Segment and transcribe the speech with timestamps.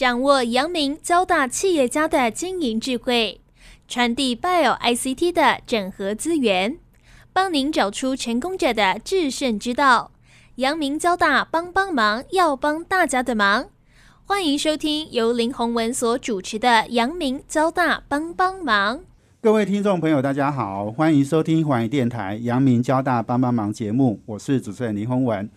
[0.00, 3.42] 掌握阳明交大企业家的经营智慧，
[3.86, 6.78] 传递 Bio ICT 的整合资源，
[7.34, 10.12] 帮您找出成功者的制胜之道。
[10.54, 13.66] 阳明交大帮帮忙，要帮大家的忙。
[14.24, 19.00] 欢迎收听由林宏文所主持的阳明交大帮帮忙。
[19.42, 25.50] 各位听众朋友，大家好，欢迎收听环宇电台阳明交大帮帮忙节目，我是主持人林宏文。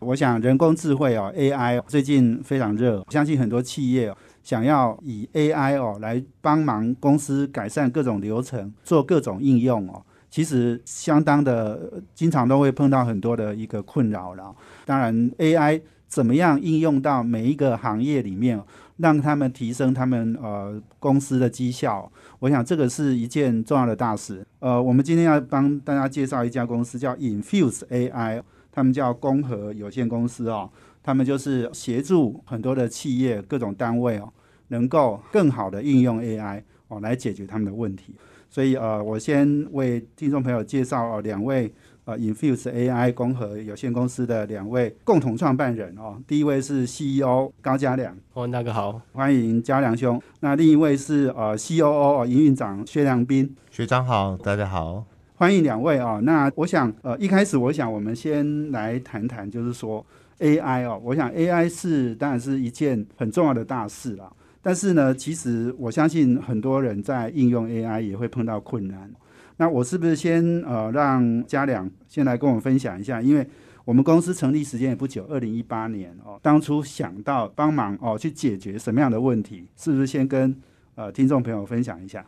[0.00, 4.12] 我想人工智慧哦，AI 最近非常热，相信很多企业
[4.42, 14.54] 想要以 AI 哦来帮忙公司改善各种流程，做各种应用哦，其实相当的经常都会碰到很多的一个困扰了。
[14.86, 18.60] 当然，AI 怎么样应用到每一个行业里面？
[18.96, 24.46] 让他们提升他们呃公司的绩效，我想这个是一件重要的大事。
[24.58, 28.42] 呃，我们今天要帮大家介绍一家公司，叫 Infuse AI，
[28.80, 30.70] 他们叫公和有限公司哦，
[31.02, 34.32] 他们就是协助很多的企业各种单位哦，
[34.68, 38.14] 能够更好的应用 AI 哦来解决他们的问题。
[38.48, 41.70] 所以呃，我先为听众朋友介绍两位。
[42.06, 50.20] 呃，Infuse AI 公和有限公司的两位共同创办人哦，第一位是 CEO 高家良，哦，那个好，欢迎家良兄。
[50.40, 55.04] 那另一位是呃 COO 营运长薛良斌，学长好，大家好，
[55.40, 56.20] 欢迎两位哦。
[56.22, 60.04] 那我想呃一开始我想我们先来谈谈，就是说
[60.38, 64.30] AI 哦，我想 AI 是当然是一件很重要的大事啦。
[64.60, 69.10] 但是呢，其实我相信很多人在应用 AI 也会碰到困难。
[69.56, 73.22] 那我是不是先呃让嘉良先来跟我们分享一下？
[73.22, 73.48] 因为
[73.86, 80.54] 我们公司成立时间也不久，二零一八年哦，当初想到帮忙哦去解决什么样的问题，是不是先跟
[80.96, 82.22] 呃听众朋友分享一下？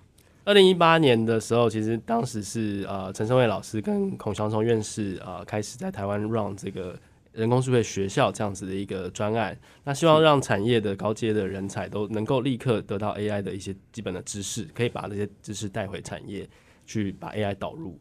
[0.45, 6.99] 二零一八年的时候，其实当时是呃陈胜伟老师跟孔祥松院士呃开始在台湾 run 这个
[7.33, 16.49] 人工智慧学校这样子的一个专案，那希望让产业的高阶的人才都能够立刻得到 AI 的一些基本的知识，可以把这些知识带回产业。
[16.85, 17.97] 去把 AI 导入，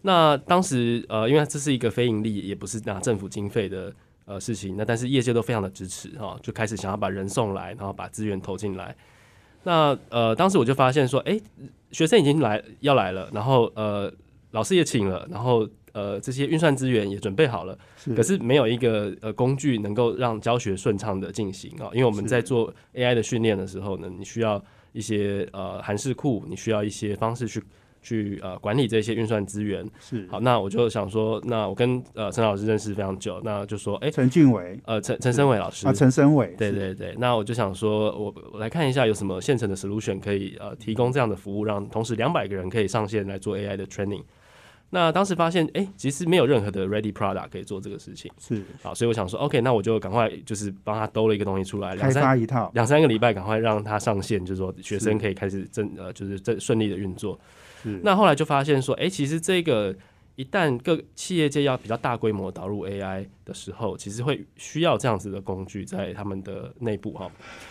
[0.00, 3.92] 那当时呃，因为这是一个非盈利，也不是拿政府经费的
[4.24, 8.96] 呃事情，那但是业界都非常的支持哈，就开始想要把人送来，然后把资源投进来。
[9.66, 11.36] 那呃，当时我就发现说，哎，
[11.90, 14.12] 学生已经来要来了，然后呃，
[14.52, 17.76] 老师也请了，然后呃，这些运算资源也准备好了，
[18.14, 24.62] 可是没有一个呃工具能够让教学顺畅的进行啊，因为我们在做 AI 的训练的时候呢，你需要
[24.92, 27.60] 一些呃函式库，你需要一些方式去。
[28.06, 29.84] 去呃管理这些运算资源。
[29.98, 30.24] 是。
[30.30, 35.88] 好，那我就想说，那我跟呃陈老师认识非常久，那就说，哎，陈俊伟，呃陈陈生伟老师。
[35.88, 44.22] 啊，陈生伟，对对对，那我就想说，我我来看一下有什么现成的 solution 可以呃提供这样的服务，让同时两百个人可以上线来做 AI 的 training。
[44.90, 48.62] 那当时发现，哎，其实没有任何的 ready product 可以做这个事情，是。
[48.80, 52.70] 好，所以我想说，OK，那我就赶快就是帮他兜了一个东西出来，开发一套。
[52.72, 57.36] 两三个礼拜，赶快让他上线，就是说学生可以开始正呃就是正顺利的运作。
[58.02, 59.94] 那后来就发现说，哎，其实这个
[60.34, 67.30] 一旦各企业界要比较大规模导入 AI 的时候，其实会需要这样子的工具在他们的内部哈。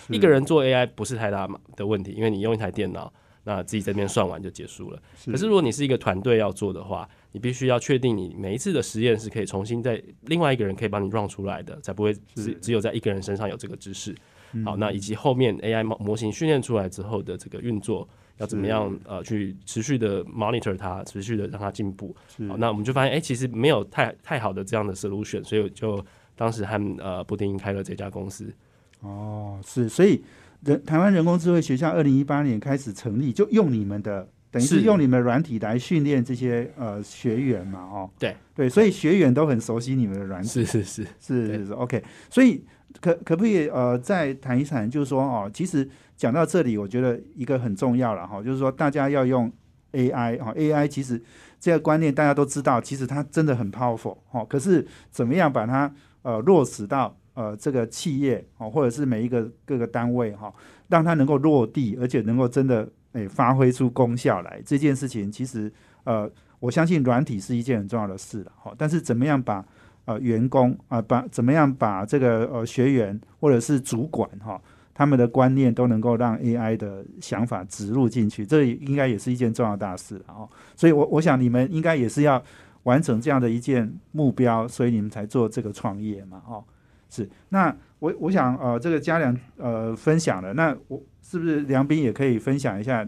[0.09, 4.99] 一个人做 AI 不是太大的问题，因为你用一台电脑，那自己这边算完就结束了。
[5.25, 14.15] 可是如果你是一个团队要做的话，你必须要确定你每一次的实验是可以重新在另外一个人可以帮你 run 出来的，才不会只只有在一个人身上有这个知识。
[14.63, 18.07] 好，那以及后面 AI 模模型训练出来之后的这个运作。
[18.37, 22.15] 要怎么样呃去持续的 monitor 它，持续的让它进步。
[22.47, 26.03] 好，那我们就发现，哎，其实没有太太好的这样的 solution，所以就
[26.35, 28.53] 当时和呃布丁开了这家公司。
[29.01, 30.23] 哦，是，所以
[30.63, 38.35] 人台湾人工智慧学校二零一八年开始成立，就用你们的，等于是用你们软体来训练这些呃学员嘛，哦，对。
[38.55, 41.07] 对，所以学员都很熟悉你们的软体，是是是。
[41.19, 42.63] 是是 OK，所以
[43.01, 45.89] 可可不可以呃再谈一谈，就是说哦，其实。
[46.17, 49.51] 讲到这里，我觉得一个很重要了哈，就是说大家要用
[49.91, 51.21] AI 哈，AI 其实
[51.59, 54.45] 这个观念大家都知道，其实它真的很 powerful 哈。
[54.45, 60.53] 可是怎么样把它呃落实到呃这个企业哦，或者是每一个各个单位哈，
[60.87, 65.71] 让它能够落地，而且能够真的诶发挥出功效来，这件事情其实
[66.03, 66.29] 呃
[66.59, 68.71] 我相信软体是一件很重要的事了哈。
[68.77, 69.65] 但是怎么样把
[70.05, 74.61] 呃员工啊把怎么样把这个呃学员或者是主管哈？
[74.97, 80.47] 他们的观念都能够让 AI 的想法植入进去，这应该也是一件重要大事哦。
[80.73, 82.41] 所以，我我想你们应该也是要
[82.83, 86.63] 完成这样的一件目标，所以你们才做这个创业嘛，哦，
[87.09, 87.29] 是。
[87.49, 93.07] 那我我想呃，这个嘉良呃分享了，那我是不是梁斌也可以分享一下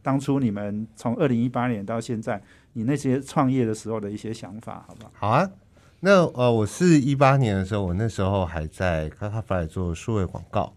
[0.00, 2.40] 当初你们从二零一八年到现在，
[2.74, 5.10] 你那些创业的时候的一些想法，好不好？
[5.14, 5.50] 好啊。
[6.00, 10.72] 那呃，我是一八年的时候，我那时候还在 a f y 做数位广告。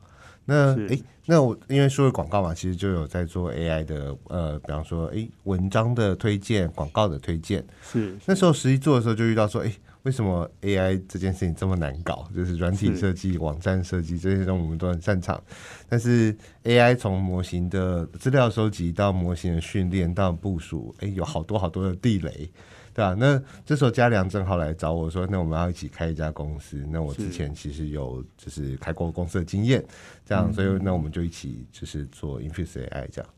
[0.46, 7.64] 那诶，那我因为数位广告嘛，其实就有在做 AI 的呃，比方说诶文章的推荐、广告的推荐。
[7.84, 9.72] 是那时候实际做的时候就遇到说，诶，
[10.04, 12.28] 为什么 AI 这件事情这么难搞？
[12.36, 15.42] 就是软体设计、网站设计这些东西我们都很擅长，
[15.88, 22.50] 但是 AI 从模型的资料收集到模型的训练到部署，诶，有好多好多的地雷。
[22.94, 26.86] 对啊，那这时候嘉良正好来找我说，那我们要一起开一家公司。
[26.90, 29.82] 那我之前其实有就是开过公司的经验，
[30.26, 33.30] 这样，所以那我们就一起就是做 Infuse AI 这样。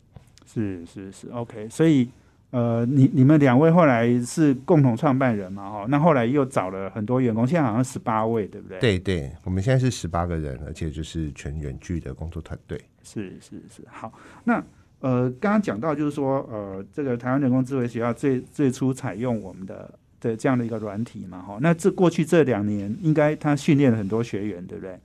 [0.52, 1.70] 是是是，OK。
[1.70, 2.10] 所以
[2.54, 5.72] 呃，你你们两位后来是共同创办人嘛？
[5.72, 12.80] 哈，那后来又找了很多员工，现在好像十八位，对不对？，对对，我们现在是十八个人，而且就是全远距的工作团队。
[13.02, 13.84] 是是是。
[13.88, 14.14] 好，
[14.44, 14.64] 那
[15.00, 19.92] 呃，刚刚讲到就是说，呃，这个台湾人工智慧学校最最初采用我们的
[20.22, 21.58] 的这样的一个软体嘛，哈。
[21.60, 24.96] 那这过去这两年，应该他训练了很多学员，对不对？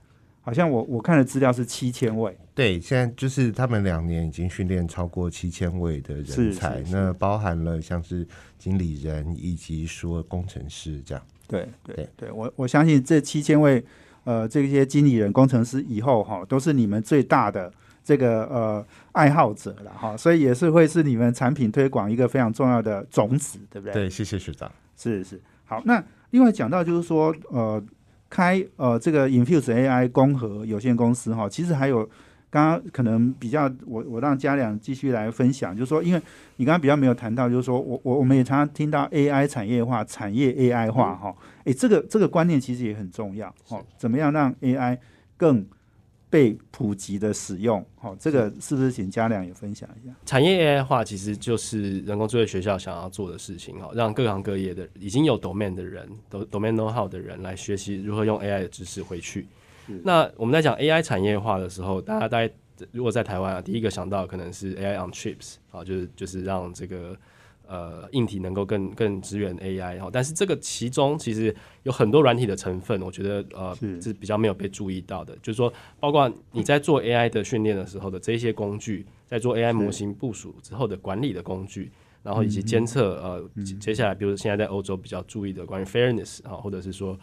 [0.49, 11.23] 好像我我看的资料是七千位，对，现在就是他们两年已经训练超过七千位的人才，那包含了像是经理人以及说工程师这样。
[11.47, 13.83] 对对对对，我我相信这七千位
[14.23, 17.71] 呃这些经理人、工程师以后哈都是你们最大的
[18.03, 23.93] 这个呃爱好者了哈，所以也是会是你们产品推广一个非常重要的种子，对不对？
[23.93, 24.71] 对，谢谢学长。
[24.97, 25.39] 是是。
[25.65, 27.79] 好，那另外讲到就是说呃
[28.29, 32.09] 开呃这个 Infuse AI 工和有限公司哈，其实还有。
[32.51, 36.21] 刚刚可能比较，我我让嘉良继续来分享，就是说，因为
[36.55, 41.31] 你刚刚比较没有谈到，就是说我我我们也常常听到 AI 产业化、产业 AI 化哈，
[41.65, 43.85] 诶，这个这个观念其实也很重要哦。
[43.99, 44.97] 怎么样让 AI
[45.37, 45.63] 更
[46.29, 47.83] 被普及的使用？
[47.97, 50.13] 好、这个是不是请嘉良也分享一下？
[50.25, 59.47] 产业 AI 化其实就是人工智慧学校想要做的事情哦，让各行各业的已经有 domain 的人、都 domain know how 的人来学习如何用 AI 的知识回去。
[60.03, 62.53] 那我们在讲 AI 产业化的时候，大家大概
[62.91, 67.17] 如果在台湾啊，第一个想到可能是 AI on chips 啊，就是就是让这个
[67.69, 74.01] 呃硬体能够更更支援 AI 哈，但是这个其中其实有很多软体的成分，我觉得呃是。
[74.01, 81.91] 是比较没有被注意到的，就是说包括你在做 AI 的训练的时候的这些工具，在做 AI 模型部署之后的管理的工具。
[82.21, 87.17] 然后以及监测，呃，接接下来，比如现在在欧洲比较注意的关于 fairness 啊，或者是说，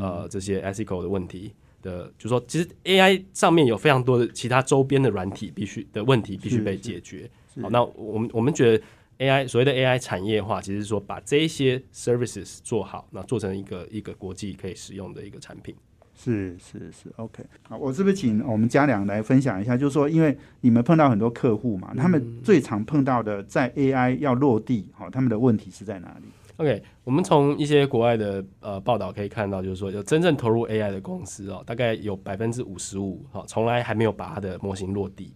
[0.00, 1.52] 呃，这些 ethical 的问题
[1.82, 6.78] 的，就说其实 AI 上面有非常多的其他周边的软体必须的问题必须被是。
[6.78, 7.30] 是解决。
[7.60, 8.82] 好，那我们我们觉得
[9.18, 15.74] AI 所谓的 AI 产业化，其实是说把这些 services 做好，那做成一个一个国际可以使用的一个产品。
[16.20, 17.44] 是是是，OK。
[17.62, 19.76] 好，我是不是请我们嘉良来分享一下？
[19.76, 26.24] 就是说，因为你们碰到很多客户嘛，他们最常碰到的在 AI 要落地，好、他们的问题是在哪里
[26.56, 35.32] ？OK，我们从一些国外的呃报道可以看到，就是说有真正投入 AI 的公司哦，大概有百分之五十五，哈，从来还没有把它的模型落地。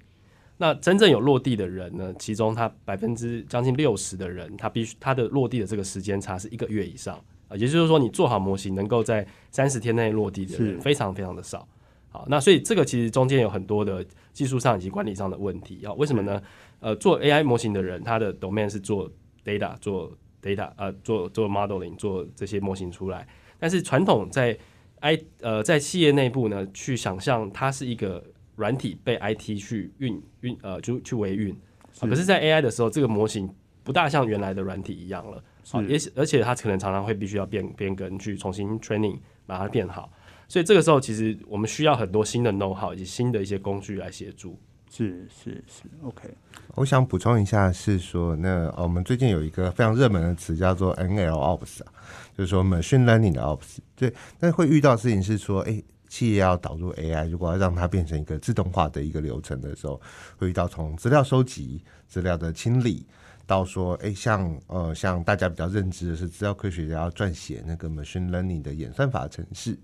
[0.59, 7.17] 那真正有落地的人呢，其中他百分之将近六十的人，他必须他的落地的这个时间差是一个月以上
[7.49, 11.67] 啊，也就是说，你做好模型能够在三十天内落地的人是非常非常的少。
[12.11, 15.93] 好，那所以这个其实中间有很多的技术上以及管理上的问题啊。
[15.95, 16.41] 为什么呢？
[16.81, 19.11] 呃，做 AI 模型的人，他的 domain 是做
[19.45, 20.13] data，做
[20.43, 23.27] data，呃，做做 modeling，做这些模型出来。
[23.59, 24.59] 但是传统在
[25.01, 28.23] I 呃在企业内部呢，去想象它是一个
[28.57, 31.53] 软体被 IT 去运运呃就去维运、
[32.01, 33.49] 啊，可是，在 AI 的时候，这个模型
[33.83, 35.39] 不大像原来的软体一样了。
[35.71, 40.13] 啊，是也许而且它可能常常会必须要变变更，去重新 training 把它变好。
[40.49, 44.59] 所以这个时候，其实我们需要很多新的 know how 以及新的一些工具来协助。
[44.91, 46.29] 是是是，OK。
[46.75, 51.93] 我想补充一下，是说那、呃我们最近有一个非常热门的词叫做 NLOps 啊，
[52.37, 53.79] 就是说 machine learning 的 ops。
[53.97, 59.99] 对，但会遇到的事情是说，诶，企业要导入 AI，如果要让它变成一个自动化的一个流程的时候，
[60.37, 63.07] 会遇到从资料收集、资料的清理。
[63.47, 69.77] 到说，诶，像呃，像大家比较认知的是，资料科学家要撰写那个 machine learning 的演算法程式。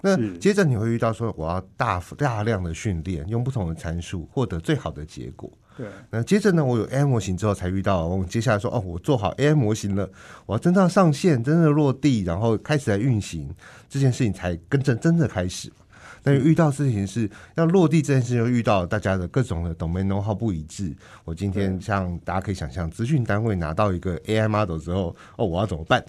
[0.00, 5.48] 那接着你会遇到说，我要大大量的训练，用不同的参数获得最好的结果。
[5.78, 10.10] 对，那接着呢，我有 AI 模型之后，才遇到我们接下来说，哦，我做好 AI 模型了，
[10.44, 13.48] 我要真正上线，真正落地，然后开始来运行
[13.88, 15.72] 这件事情，才跟着真的开始。
[16.20, 20.92] 但是遇到事情是要落地这件事情，又遇到大家的各种的 domain know how 不一致。
[21.24, 26.04] 我今天像大家可以想象，资讯单位拿到一个 AI model 之后，哦，我要怎么办？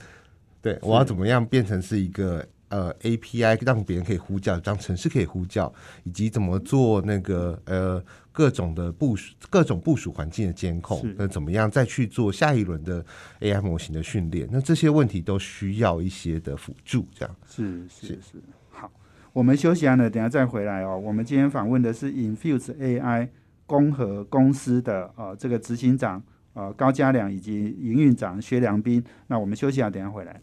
[0.62, 5.72] 对我要怎么样变成是一个呃 API，让别人可以呼叫，让城市可以呼叫，
[6.04, 13.06] 以及怎么做那个呃各种的部署、各种部署环境的监控，那怎么样再去做下一轮的
[13.42, 14.48] AI 模型的训练？
[14.52, 17.36] 那这些问题都需要一些的辅助，这样。
[17.50, 18.90] 是是是是，好。
[19.34, 20.98] 我们休息完了，等下再回来哦。
[20.98, 23.30] 我们今天访问的是 Infuse AI
[23.66, 26.22] 公和公司的呃这个执行长
[26.54, 29.04] 呃高嘉良以及营运长薛良斌。
[29.28, 30.42] 那我们休息啊，等下回来。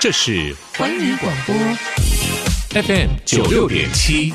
[0.00, 1.54] 这是环宇广播
[2.82, 4.32] FM 九六点七。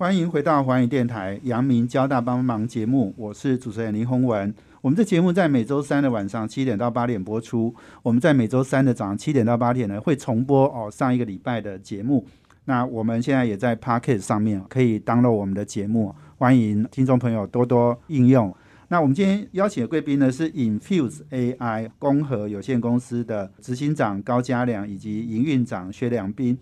[0.00, 4.54] 欢迎回到环宇电台阳明交大帮忙节目，我是主持人林宏文。
[4.80, 12.26] 我们的节目在每周三的晚上七点到八点播出，我们在每周三的早上七点到八点呢会重播哦上一个礼拜的节目。
[12.64, 18.56] 那我们现在也在 Pocket 上面可以 download 我们的节目，欢迎听众朋友多多应用。
[18.88, 26.56] 那我们今天邀请的贵宾呢是 Infuse AI 公和有限公司的执行长高嘉良以及营运长薛良斌。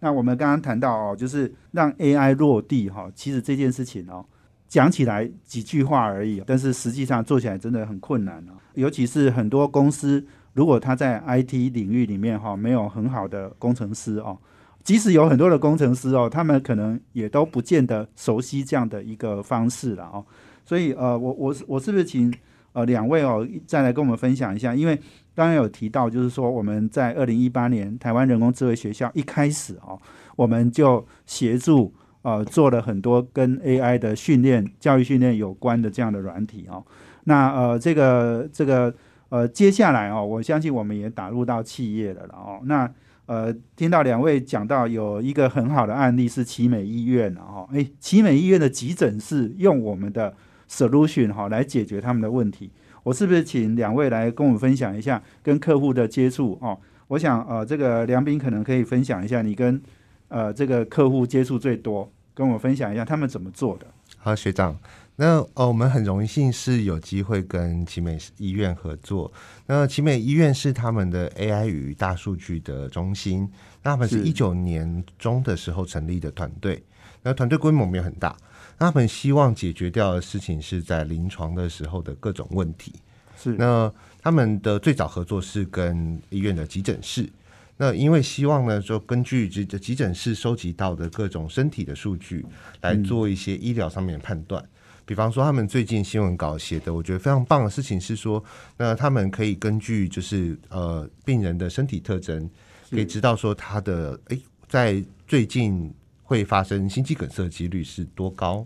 [0.00, 4.24] 那我们刚刚谈到哦，就是让 AI 落地哈，其实这件事情哦，
[4.68, 8.52] 讲起来几句话而已，但是实际上做起来真的很困难哦。
[8.74, 10.24] 尤其是很多公司，
[10.54, 14.38] 如果他在 IT 领域里面哈，没有很好的工程师哦，
[14.84, 20.24] 即使有很多的工程师哦，他们可能也都不见得熟悉这样的一个方式了哦。
[20.64, 22.32] 所以呃，我我我是不是请
[22.72, 24.74] 呃两位哦，再来跟我们分享一下？
[24.74, 25.00] 因为
[25.38, 29.96] 刚刚有提到，就是说我们在二零一八年台湾人工智慧学校一开始哦，
[30.34, 36.84] 我们就协助呃做了很多跟 AI 的训练、教育训练有关的这样的软体哦。
[37.22, 38.92] 那呃这个这个
[39.28, 42.58] 呃接下来哦，我相信我们也打入到企业了了哦。
[42.64, 42.92] 那
[43.26, 50.34] 呃听到两位讲到有一个很好的案例是奇美医院哦，诶，奇美医院的急诊室用我们的
[50.68, 52.72] solution 哈来解决他们的问题。
[53.02, 56.78] 我是不是请两位来跟我们分享一下跟客户的接触哦？
[57.08, 59.80] 我想呃，这个梁斌可能可以分享一下你跟
[60.28, 63.86] 呃这个客户接触最多，跟我分享一下他们怎么做的。
[64.18, 64.76] 好，学长，
[65.16, 69.32] 那呃我们很荣幸是有机会跟奇美医院合作。
[69.66, 73.48] 那奇美医院是他们的 AI 与大数据的中心，
[73.82, 76.84] 那他们是一九年中的时候成立的团队，
[77.22, 78.36] 那团队规模没有很大。
[78.78, 82.92] 他们希望解决掉的事情是在临床的时候的各种问题。
[83.36, 87.28] 是那他们的最早合作是跟医院的急诊室。
[87.76, 92.44] 那因为希望呢，就根据这急诊室收集到的各种身体的数据，
[92.80, 94.64] 来做一些医疗上面的判断。
[95.04, 98.42] 比方说，他们最近新闻稿写的，我觉得非常棒的事情是说，
[98.76, 102.48] 那他们可以根据就是呃病人的身体特征，
[102.90, 105.92] 可以知道说他的诶在最近。
[106.28, 108.64] 会发生心肌梗塞的几率是多高？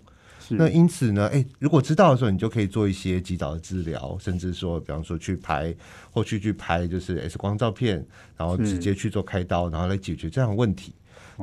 [0.48, 5.72] 那因此呢，哎，如果知道的时候，你就可以做一些及早的治疗，甚至说，比方说去拍，
[6.10, 8.04] 后续去拍就是 X 光照片，
[8.36, 10.92] 然后直接去做开刀，然后来解决这样的问题。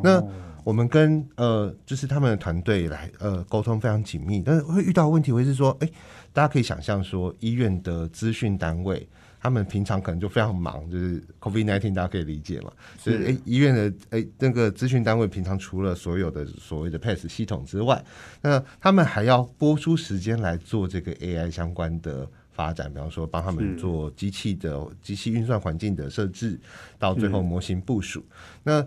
[0.04, 0.22] 那
[0.66, 5.90] 我们跟呃，就是他们的团队来呃沟通非常紧密，但是会遇到问题，会是说，哎，
[6.34, 9.08] 大家可以想象说，医院的资讯单位。
[9.42, 12.72] 他们平常可能就非常忙，就是 COVID nineteen，大家可以理解嘛。
[12.98, 18.04] 所以，哎，医院的哎那个咨询单位平常除了所有的所谓的 PAS 系统之外，
[18.42, 26.60] 那他们还要拨出时间来做这个 AI 相关的发展，比方说帮他们做机器的机器运算环境的设置，
[26.98, 28.24] 到最后模型部署。
[28.64, 28.86] 那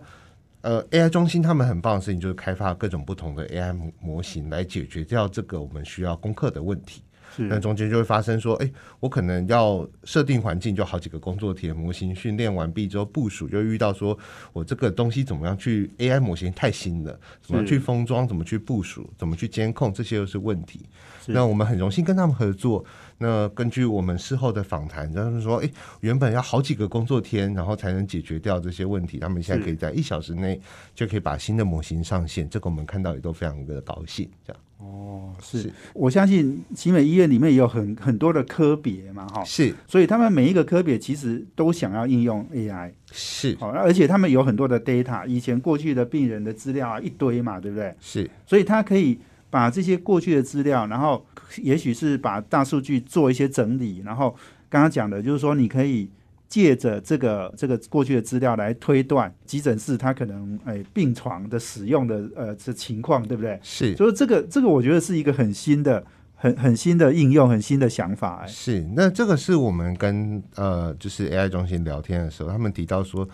[0.61, 7.03] 呃，AI 中心他们很棒的事情就是开发各种不同的 AI 模型来解决掉这个我们需要攻克的问题。
[7.37, 8.71] 那中间就会发生说，哎，
[9.01, 14.19] 我可能要设定环境，就好几个工作体模型训练完毕之后部署，就遇到说
[14.53, 20.81] 我这个东西怎么样去 AI 模型太新了，怎么去封装，怎么去部署，怎么去监控，这些都是问题。
[21.27, 22.85] 那我们很荣幸跟他们合作。
[23.23, 30.61] 那根据我们事后的访谈，他们说，哎，原本要好几个工作天，然后才能解决掉这些问题，他们现在可以在一小时内
[30.95, 34.61] 就可以把新的模型上线，这个我们看到也都非常的高兴，这样。
[34.79, 35.71] 哦，是。
[35.95, 47.95] 我相信集美医院里面也有很很多的科别嘛，哈，是，所以他们每一个科别其实都想要应用 AI，是，好，而且他们有很多的 data，以前过去的病人的资料啊一堆嘛，对不对？
[48.01, 49.17] 是，所以他可以
[49.49, 51.25] 把这些过去的资料，然后
[51.59, 54.35] 也许是把大数据做一些整理，然后
[54.71, 56.09] 刚刚讲的就是说你可以。
[56.53, 63.59] 借着这个这个过去的资料来推断急诊室它可能哎病床的使用的呃这情况对不对？
[63.63, 66.05] 是，所以这个这个我觉得是一个很新的
[66.35, 68.45] 很很新的应用，很新的想法。
[68.47, 73.27] 是，那这个是我们跟呃就是 AI 中心聊天的时候，他们提到说，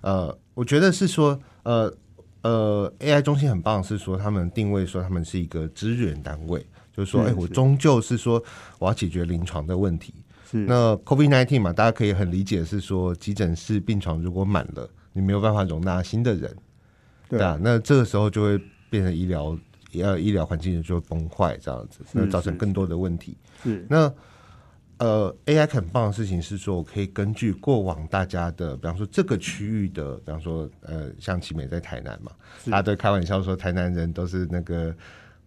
[0.00, 1.94] 呃，我觉得是说呃
[2.40, 8.42] 呃 AI 中心很棒，是说他们定位说他们是一个支援单位，就是说哎我终究是说
[8.78, 10.14] 我要解决临床的问题。
[10.54, 16.54] 那 COVID nineteen 嘛，大家可以很理解是说，急诊室病床如果满了，你没有办法容纳新的人，
[17.26, 17.40] 对。
[17.40, 19.58] 啊，那这个时候就会变成医疗
[19.94, 23.34] 呃医疗环境就会崩坏这样子，那造成更多的问题。
[23.62, 24.12] 是那
[24.98, 32.30] 呃，AI 很棒的事情是说，我可以根据过往大家的，比方说这个区域的，比方说呃，像奇美在台南嘛，
[32.66, 34.94] 大家都开玩笑说台南人都是那个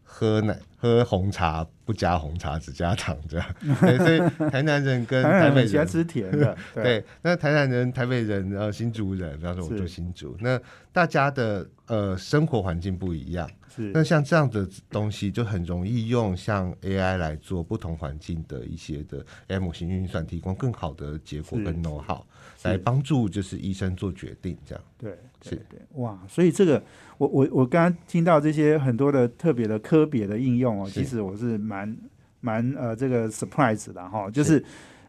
[0.08, 10.58] 喝奶喝红茶不加红茶只加糖这样， 对所以台南人跟台北人喜欢吃甜的，对，那台南人、台北人、然后新竹人，比方说我是做新竹，那
[10.94, 13.92] 大家的呃生活环境不一样，是。
[13.94, 22.22] 那像这样的东西就很容易用像 AI 来做不同环境的一些的 AI 模型运算，提供更好的结果跟 know how，
[22.64, 24.84] 来帮助就是医生做决定这样。
[24.98, 26.20] 对，对是对，哇！
[26.28, 26.84] 所以这个，
[27.18, 31.96] 我我我刚刚听到这些很多的特别的科别的应用哦，其实我是蛮
[32.42, 34.64] 蛮呃这个 surprise 的哈，就是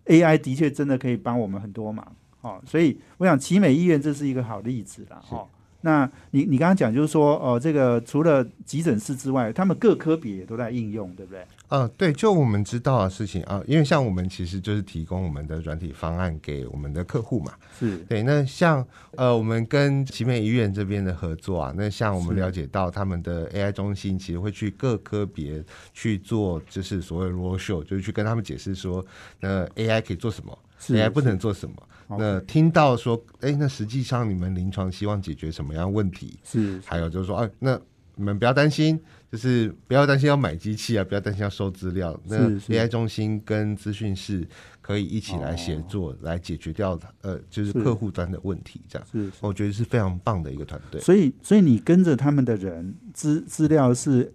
[0.07, 2.07] AI 的确真的可以帮我们很多忙
[2.43, 5.47] 哦，所以我想奇美医院这是一个好例子啦哈。
[5.87, 11.47] 那你你刚刚讲就是说，呃，这个除了急诊室之外，他们各科别也都在应用，对不对？
[11.69, 25.62] 嗯，对，就我们知道的事情啊，因为像我们其实就是提供我们的软体方案给我们的客户嘛，是对，那像呃，我们跟奇美医院这边的合作啊，那像我们了解到他们的 AI 中心其实会去各科别
[25.95, 29.07] 去做，就是所谓 roadshow，就是去跟他们解释说，
[29.38, 31.76] 那 AI 可以做什么，AI 不能做什么。
[32.09, 36.39] 那听到说，哎，那实际上你们临床希望解决什么样问题？
[36.45, 37.81] 是还有就是说，哎，那
[38.15, 38.99] 你们不要担心，
[39.31, 42.19] 就是不要担心要买机器啊，不要担心要收资料。
[42.25, 44.47] 那 AI 中心跟资讯室
[44.81, 48.81] 可以一起来协作，来解决掉呃，就是是客户端的问题。
[48.89, 51.01] 这样，是，我觉得是非常棒的一个团队。
[51.01, 54.33] 所以所以你跟着他们的人资资料是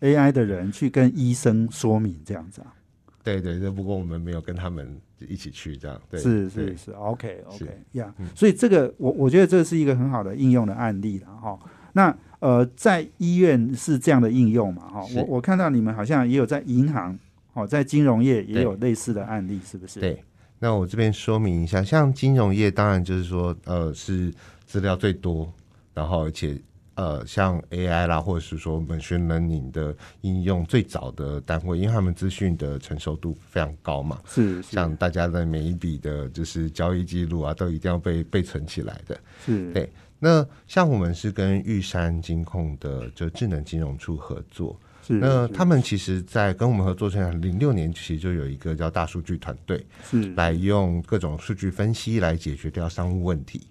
[0.00, 2.72] AI 的人去跟医生说明这样子啊？
[3.24, 6.00] 对对对，不过我们没有跟他们一起去这样。
[6.10, 11.58] 对，是是是，OK OK 呀、嗯所以这个我我觉得这是一个很好的应用的案例了哈。
[11.94, 15.02] 那呃，在医院是这样的应用嘛哈？
[15.06, 17.18] 是我我看到你们好像也有在银行
[17.54, 20.00] 哦，在金融业也有类似的案例，是不是？
[20.00, 20.22] 对，
[20.58, 24.30] 那我这边说明一下，像金融业，当然就是说，呃，是
[24.66, 25.50] 资料最多，
[25.94, 26.60] 然后而且
[26.94, 34.72] 呃，像 AI 啦，或者是说 machine learning 的应用最早的单位，因为他们资讯的成熟度非常高嘛，是是。
[34.72, 39.18] 像大家的每一笔的就是交易记录啊，都一定要被被存起来的。
[39.44, 39.90] 是，对
[40.20, 50.32] 那像我们是跟玉山金控的就智能金融处合作，那他们其实，在跟我们合作之前，零六年其实就有一个叫大数据团队，是。
[50.34, 53.66] 来用各种数据分析来解决掉商务问题。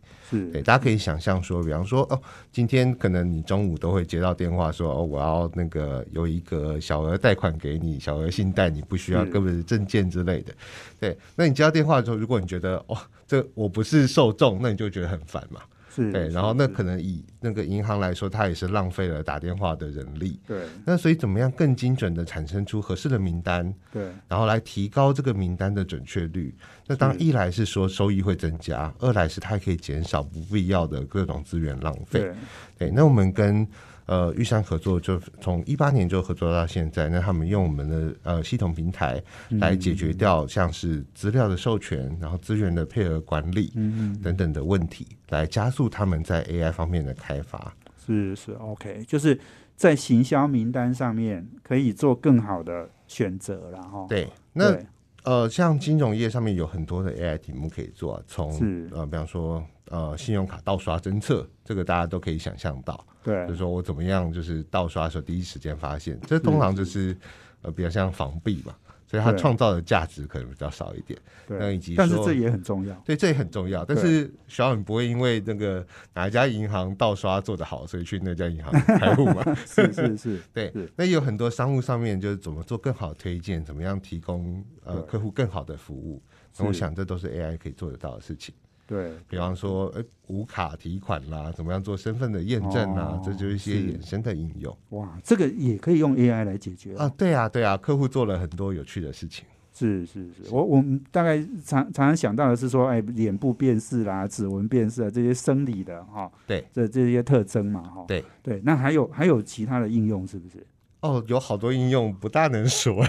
[0.52, 10.54] 对，大家可以想象说，比方说，哦，今天可能你中午都会接到电话说，哦，我要那个有一个小额贷款给你，小额信贷，你不需要是根本证件之类的。
[11.00, 15.62] 对，那你接到电话的时候，如果你觉得，哦，这我不是受众，那你就觉得很烦嘛。
[15.94, 20.40] 是，对，然后那可能以那个银行来说，它也是浪费了打电话的人力。
[20.48, 26.54] 对那所以怎么样更精准的产生出合适的名单，对然后来提高这个名单的准确率。
[26.88, 32.20] 那当一来是说收益会增加，二来是它可以减少不必要的各种资源浪费。
[32.20, 32.36] 对
[32.80, 33.68] 对，那我们跟
[34.06, 37.10] 呃玉山合作，就从一八年就合作到现在。
[37.10, 39.22] 那他们用我们的呃系统平台
[39.60, 47.74] 来解决掉像是资料的授权，然后资源的配合管理嗯嗯等等的问题，来加速他们在 AI 方面的开发。
[48.06, 49.40] 是是 OK，就是
[49.76, 54.86] 在行销名单上面可以做更好的选择然后对，那对
[55.24, 67.16] 呃，像金融业上面有很多的 AI 题目可以做、啊，从是呃，比方说呃，信用卡盗刷侦测，这个大家都可以想象到，对就是说我怎么样就是盗刷的时候第一时间发现，这通常就是
[67.62, 68.76] 呃比较像防弊嘛，
[69.08, 71.20] 所以它创造的价值可能比较少一点。
[71.48, 72.96] 那对以及，但是这也很重要。
[73.06, 73.84] 对，这也很重要。
[73.84, 79.44] 但是小颖不会因为那个哪一家银行盗刷做得好，所以去那家银行开户嘛？
[79.66, 86.22] 是 是是， 对是，那有很多商务上面就是怎么做更好的推荐，怎么样提供呃客户更好的服务。
[86.58, 88.54] 那我想这都是 AI 可以做得到的事情。
[88.86, 89.14] 对。
[89.28, 94.76] 比方说，哎，无卡提款啦，怎么样做身份的验证啊，哦这就是一些衍生的应用。
[94.90, 96.96] 哇，这个也可以用 AI 来解决。
[96.98, 97.10] 啊。
[97.18, 99.46] 对啊，对啊，客户做了很多有趣的事情。
[99.76, 106.64] 是是是，我我们大概常常常想到的是说，哎，脸部辨识啦、指纹辨识啊这些生理的哈，对。
[106.72, 108.24] 这这些特征嘛哈，对。
[108.44, 110.64] 对，那还有还有其他的应用是不是？
[111.04, 112.96] 哦，有好多应用不大能说，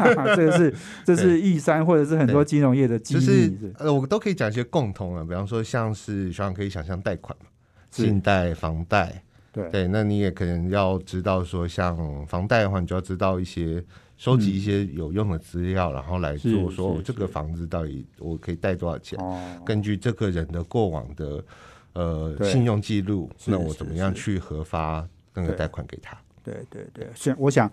[0.34, 3.74] 这个是这是玉山或者是很多金融业的机密就是是。
[3.78, 7.46] 呃，我都可以讲一些共同的，比方说像是小想可以想象贷款嘛，
[7.90, 9.68] 信贷、房贷，对。
[9.70, 13.84] 对，那你也可能要知道说，像房贷的话，你就要知道一些
[14.16, 21.44] 收集一些有用的资料，然后来做说是哦这个房子到底我可以贷多少钱，哦，根据这个人的过往的
[21.92, 26.16] 呃信用记录，那我怎么样去核发那个贷款给他？
[26.48, 27.70] 对对对，像我想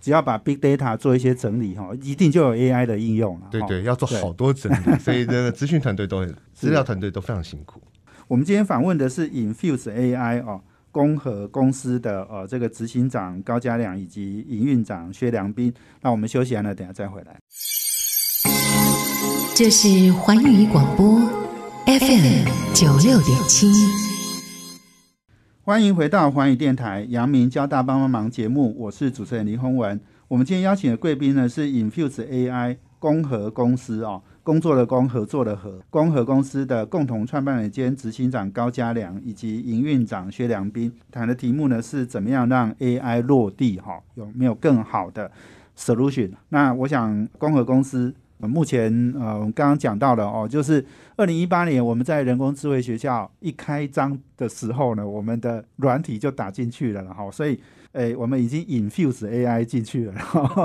[0.00, 3.42] 只要把 big data 做一些整理哈，一定就有 AI 的应用了。
[3.42, 7.80] 哈对对，要做好多整理， 所以这个资讯团队都很，资料团队都非常辛苦。
[8.26, 10.60] 我们今天访问的是 Infuse AI 哦，
[10.90, 15.74] 公和公司的呃这个执行长高家良以及营运长薛良斌。
[16.00, 17.36] 那我们休息完了，等下再回来。
[19.54, 21.20] 这是环宇广播
[21.84, 24.09] FM 九六点七。
[25.62, 30.00] 欢迎回到环宇电台阳明交大帮帮忙节目，我是主持人林宏文。
[30.26, 40.90] 我们今天邀请的贵宾呢是 Infuse AI 公和公司哦，工作的工，合作的合，公和公司的共同创办人兼执行长高家良以及营运长薛良斌。
[41.10, 45.30] 谈的题目呢是怎么样让 AI 落地哈、有没有更好的
[45.76, 46.30] solution？
[46.48, 48.14] 那我想公和公司。
[48.48, 50.84] 目前呃，我们刚刚讲到了哦，就是
[51.16, 57.60] 二零一八年我们在人工智慧学校一开张的时候呢，我们的软体就打进去了了哈，所以
[57.92, 60.14] 诶，我们已经 infuse AI 进去了。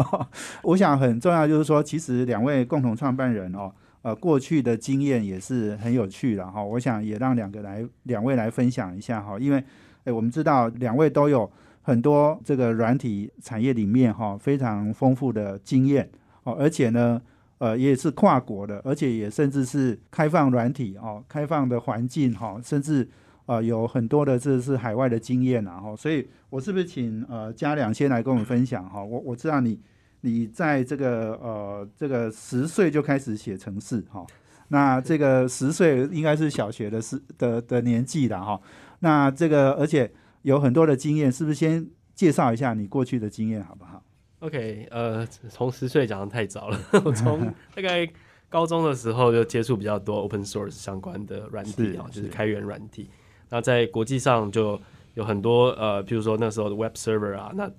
[0.63, 3.71] 我想很重要就是说，其实两位共同创办人哦，
[4.03, 6.63] 呃，过去的经验也是很有趣的哈。
[6.63, 9.63] 我想也让两个来两位来分享一下哈，因为
[10.05, 16.09] 诶，我们知道两位都有很多这个软体产业里面哈非常丰富的经验
[16.43, 17.21] 哦，而且呢。
[17.57, 23.07] 呃，也是跨国的，而且也甚至是开放软体哦，开放的环境哈、甚至
[23.45, 29.79] 呃有很多的这是海外的经验啊哈、所以我是不是请呃嘉良先来跟我们分享哈、我我知道你
[30.21, 34.25] 你在这个呃这个十岁就开始写程式哈、
[34.67, 38.59] 那这个十岁应该是小学的时的的年纪了哈、
[38.99, 44.03] 那这个而且有很多的经验，是不是先介绍一下你过去的经验好不好？
[44.39, 48.07] OK，呃，从十岁讲的太早了，我从大概
[48.49, 53.09] 高中的时候就接触比较多 open source 相关的软体啊，就是是开源软体。
[53.49, 54.79] 那在国际上就
[55.13, 57.69] 有很多呃，譬如说那时候的 web server 啊，那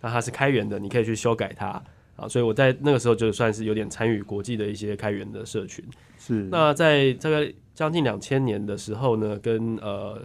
[0.00, 1.82] 那它是开源的，你可以去修改它
[2.16, 2.28] 啊。
[2.28, 5.84] 所以我在那个时候就算是有点参与国际的一些开源的社群。
[6.18, 10.20] 是那在这个将近两千年的时候呢，跟呃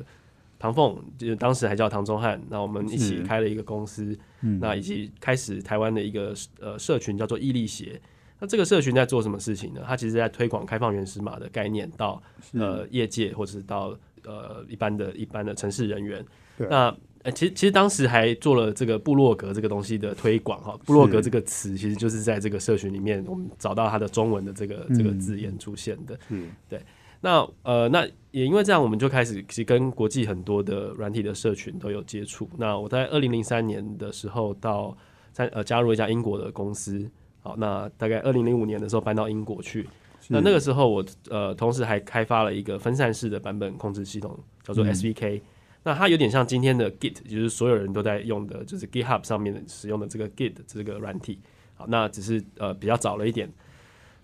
[0.59, 7.99] 唐凤，就是当时还叫唐宗翰，那我们一起是开了一个公司，嗯那以及开始台湾的一个呃社群叫做毅力协。
[8.39, 9.81] 那这个社群在做什么事情呢？
[9.85, 16.23] 它其实在推广开放原始码的概念到是呃业界或者是到呃一般的一般的城市人员。
[16.57, 20.77] 那呃，其实其实当时还做了这个部落格这个东西的推广哈。
[20.85, 26.17] 部落格这个词其实就是在这个社群里面，我们找到它的中文的这个这个嗯字眼出现的。
[26.29, 26.79] 是
[27.21, 32.49] 那呃，那也因为这样，我们就开始其实跟国际很多的软体的社群都有接触。
[32.57, 34.95] 那我在二零零三年的时候到
[35.33, 37.09] 在呃加入一家英国的公司，
[37.41, 39.87] 好，那大概二零零五年的时候搬到英国去。
[40.29, 45.41] 那那个时候我呃同时还开发了一个分散式的版本控制系统，叫做嗯 SVK。
[45.83, 51.39] 那它有点像今天的 Git，就是所有人都在用的，就是 GitHub 上面的使用的这个 Git 这个软体。
[51.75, 53.49] 好，那只是呃比较早了一点。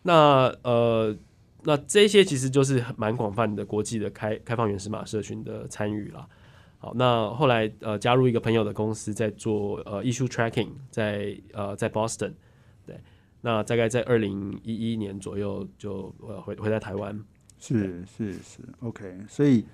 [0.01, 1.15] 那呃，
[1.63, 6.28] 那这些其实就是蛮广泛的国际的开开放原始码社群的参与啦。
[6.78, 12.34] 好，那后来呃加入一个朋友的公司，在做呃 issue tracking，在呃在 Boston，
[12.86, 12.99] 对，
[13.39, 17.17] 那大概在二零一一年左右就呃回回在台湾。
[17.58, 19.19] 是是是，OK。
[19.30, 19.65] 所以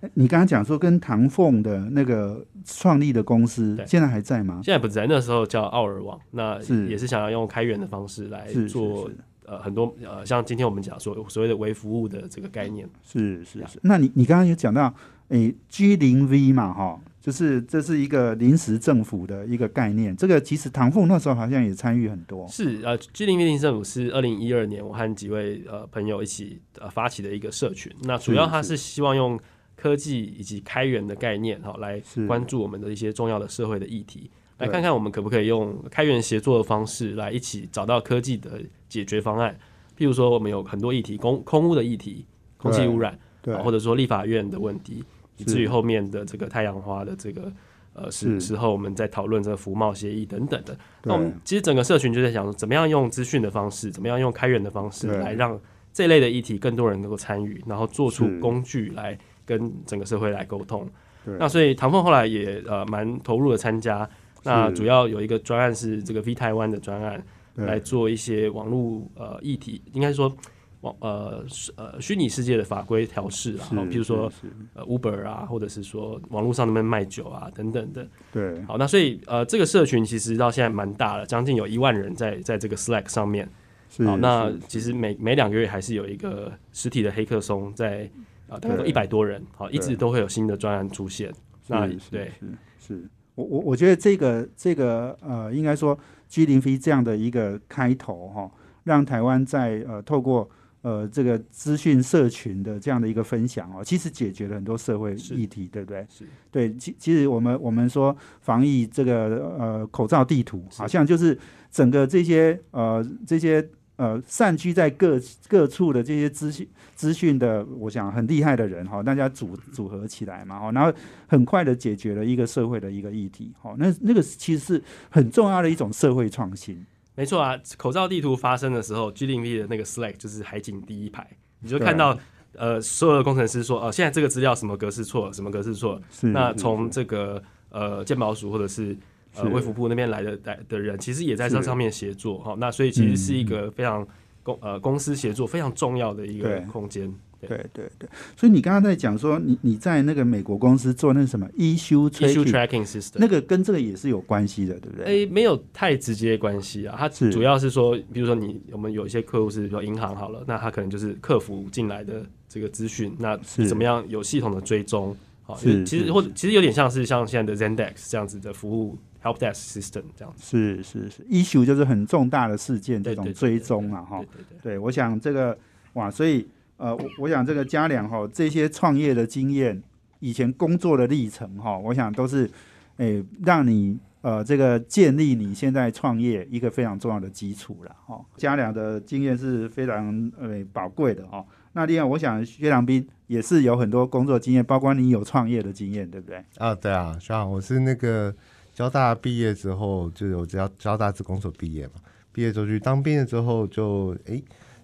[0.00, 4.60] 呃你刚刚讲说跟唐凤的那个创立的公司对现在还在吗？
[4.62, 9.16] 现在不在，那时候叫奥尔网，那是也是想要用开源的方式来做是
[9.50, 12.88] 呃很多呃像今天我们讲所所谓的微服务的这个概念。
[13.02, 13.80] 是是是。
[13.82, 14.94] 那你你刚刚有讲到，
[15.28, 20.16] 诶，G 零 V 嘛，哈，就是这是一个临时政府的一个概念。
[20.16, 22.46] 这个其实唐凤那时候好像也参与很多。
[22.48, 27.92] 是呃，G 零 V 零政府是二零一二年我和几位呃朋友一起呃发起的一个社群。
[28.04, 29.38] 那主要它是希望用
[29.74, 39.58] 科技以及开源的概念哈、来关注我们的一些重要的社会的议题，来看看我们可不可以用开源协作的方式来一起找到科技的解决方案。
[39.98, 42.24] 譬如说，我们有很多议题，空空污的议题、
[42.56, 43.18] 空气污染，
[43.62, 45.04] 或者说立法院的问题，
[45.36, 47.52] 以至于后面的这个太阳花的这个
[47.92, 50.74] 呃时是时候，我们在讨论这个服贸协议等等的。
[51.02, 55.60] 那我们其实整个社群就在想，怎么样用资讯的方式，怎么样用开源的方式来让
[55.92, 60.88] 这类的议题更多人能够参与，然后做出工具来跟整个社会来沟通。
[61.26, 64.08] 对那所以唐凤后来也呃蛮投入的参加。
[64.42, 67.22] 那主要有一个专案是这个 V 台湾的专案，
[67.54, 67.66] 对。
[67.66, 70.34] 来做一些网络呃议题，应该说
[70.80, 71.44] 网呃
[71.76, 74.32] 呃虚拟世界的法规调试啊，譬如说
[74.74, 78.06] 呃 Uber 啊，或者是说网络上那边卖酒啊等等的。
[78.32, 78.62] 对。
[78.64, 83.48] 好，那所以呃这个社群其实到现在蛮大了，将近有一万人在在这个 Slack 上面。
[83.90, 88.08] 是好，那其实每每两个月还是有一个实体的黑客松在
[88.48, 88.88] 啊，大概对。
[88.88, 91.30] 一百多人，好，一直都会有新的专案出现。
[91.66, 92.30] 那对。
[92.38, 92.46] 是
[92.78, 98.50] 是我我我觉得这个这个呃，应该说 G 零 V 这样的一个开头哈、
[98.84, 100.48] 让台湾在呃透过
[100.82, 106.06] 呃这个资讯社群的这样的一个分享哦，其实解决了很多社会议题，对不对？
[106.08, 111.38] 是对，其其实我们我们说防疫这个呃口罩地图，好像就是
[111.70, 113.66] 整个这些呃这些
[114.00, 120.90] 呃散居在各各处的这些资讯资讯的，我想很厉害的人哈，大家组组合起来嘛哈，然后
[121.26, 126.86] 很快的解决了一个社会的一个议题，哈，那那个其实是很重要的一种社会创新。
[127.14, 131.26] 没错啊，口罩地图发生的时候，G 零 V 的那个 Slack 就是海景第一排，
[131.60, 132.18] 你就看到
[132.54, 136.02] 呃所有的工程师说，呃，现在这个资料什么格式错了，什么格式错了。
[136.10, 138.96] 是那从这个呃鉴宝署或者是
[139.36, 142.56] 呃是卫福部那边来的来的人，其实也在这上面协作哈。
[142.58, 144.06] 那所以其实是一个非常
[144.42, 147.12] 公呃公司协作非常重要的一个空间。
[147.40, 155.06] 对对对，所以你刚刚在讲说，你你在那个美国公司做那个什么 issue Issue tracking，tracking system 那个跟这个也是有关系的，对不对？
[155.06, 165.16] 诶、没有太直接关系啊，它主要是说，比如说你我们有一些客户是比如说银行好了，那他可能就是客服进来的这个资讯，那是怎么样有系统的追踪？
[165.42, 174.26] 好，其实或者其实有点像是像现在的 Zendex 这样子的服务 Help Desk System 这样子，是是是，issue 就是很重大的事件这种追踪啊，哈对。
[174.26, 174.72] 对对。
[174.74, 175.56] 对，我想这个
[175.94, 179.82] 哇，所以呃，我我想这个嘉良哈，这些创业的经验，
[180.20, 182.50] 以前工作的历程哈，我想都是
[182.96, 188.20] 诶、让你呃这个建立你现在创业一个非常重要的基础了哈。
[188.36, 191.44] 嘉良的经验是非常呃宝贵的哈。
[191.72, 196.44] 那另外，我想薛良斌也是有很多工作经验，包括你有创业的经验，对不对？
[196.58, 198.34] 啊，对啊，是啊，我是那个
[198.80, 201.92] 交大毕业之后，就有交交大自工所毕业嘛，
[202.32, 204.42] 毕业之后去当兵了之后就，诶，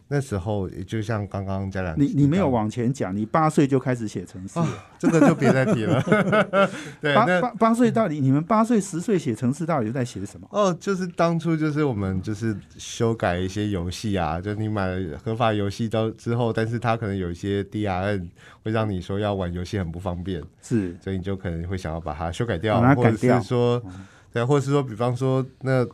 [0.08, 4.68] 那时候也就像刚刚嘉良你你没有往前讲，你八岁就开始写程式了。
[4.98, 6.00] 这个就别再提了。
[7.00, 10.46] 对，八八八岁到底你们八岁十岁写程式到底在写什么？
[10.52, 18.28] 哦，就是当初就是我们就是修改一些游戏啊，就你买了合法游戏到之后，但是它可能有一些 DRN，
[18.62, 23.82] 会让你说要玩游戏很不方便，是所以你就可能会想要把它修改掉，或者是说，
[24.32, 25.84] 对，或者是说，比方说那。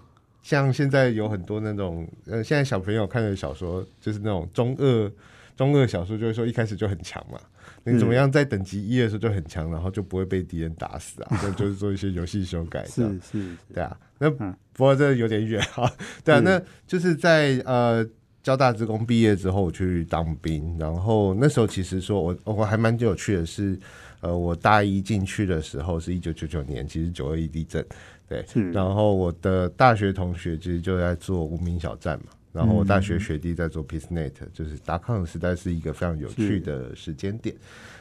[0.42, 5.12] 像现在有很多那种，呃，现在小朋友看的小说，就是那种中二
[5.56, 7.38] 中二小说，就是说一开始就很强嘛，
[7.84, 11.38] 你怎么样在等级一的时候就很强，然后就不会被敌人打死啊？
[11.40, 15.90] 就就是做一些游戏修改这样是是对啊，那嗯不过这有点远啊。
[16.24, 18.04] 对啊，那就是在呃
[18.42, 23.78] 交大职工毕业之后我去当兵，然后那时候其实说我我还蛮有趣的是，
[24.22, 27.84] 呃，我大一进去的时候是一九九九年，其实九二一地震，
[28.28, 32.26] 对，然后我的大学同学其实就在做无名小站嘛。
[32.52, 37.56] 然后我大学学弟在做 PeaceNet，、就是达康的时代是一个非常有趣的时间点。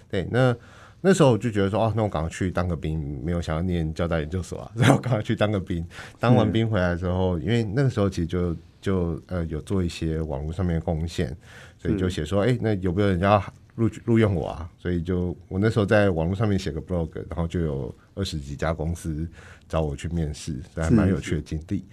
[0.09, 0.53] 对，那
[0.99, 5.83] 那时候我就觉得说，哦，那我赶快去当个兵，没有想要念交大研究所啊， 然后我赶快去当个兵。
[6.19, 11.33] 当完兵回来之后，因为那个时候其实就就呃有做一些网络上面的贡献，
[11.79, 13.41] 所以就写说，哎、那有没有人要
[13.75, 14.69] 录录用我啊？
[14.77, 19.27] 所以就我那时候在网络上面写个 blog，然后就有二十几家公司
[19.67, 21.83] 找我去面试，所以还蛮有趣的经历。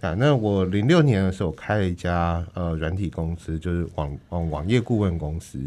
[0.00, 5.58] 啊，那我零六年的时候开了一家呃软体公司，就是网网网页顾问公司，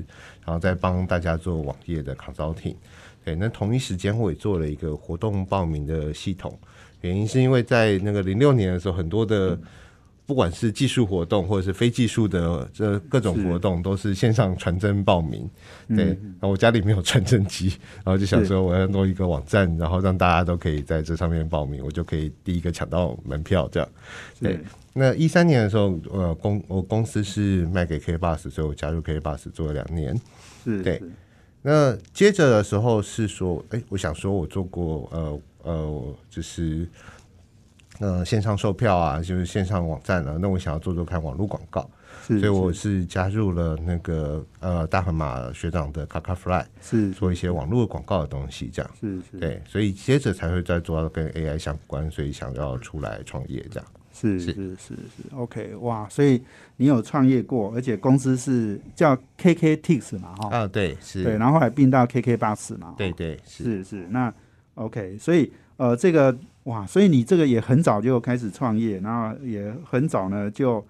[0.45, 2.75] 然后再帮大家做网页的 consulting。
[3.25, 6.55] 对，那同一时间我也做了一个活动报名的系统，
[7.01, 9.59] 原因是因为在那个零六年的时候，很多的
[10.27, 15.49] 不管是技术活动或者是非技术的这各种活动，都是线上传真报名。
[15.87, 17.69] 对，然后我家里没有传真机，
[18.03, 23.89] 然后就想说我要弄一个网站，然后让大家都可以在这上面报名，我就可以第一个抢到门票这样。
[24.39, 24.59] 对，
[24.91, 30.19] 那一三年的时候，呃，公我公司是卖给 K Bus，所以我加入 K Bus 做了两年。
[30.83, 31.01] 对。
[31.63, 36.87] 那接着的时候是说，哎、我想说我做过呃呃，就是
[37.99, 41.89] 呃线上售票啊，就是线上网站啊，那我想要做做看网络广告，
[42.25, 47.11] 所以我是加入了那个呃大河马学长的 Kaka Fly，是。
[47.11, 48.91] 做一些网络广告的东西，这样。
[48.99, 49.37] 是是。
[49.39, 53.89] 对，所以接着才会再做到跟 AI 相关，所以想要出来创业这样。
[54.13, 54.45] 是是。
[54.53, 56.43] 是是是，OK，哇，所以
[56.77, 64.33] 你有创业过，而且公司是叫 KK Tix 嘛，哈，啊，对，是，对，然后后来并到 KK 巴士嘛，对对是，是是，那
[64.75, 66.35] OK，所以呃，这个
[66.67, 70.85] 哇，所以你这个也很早就开始创业，然后也很早呢就，